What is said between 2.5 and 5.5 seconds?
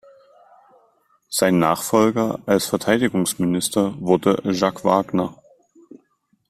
Verteidigungsminister wurde Jaques Wagner.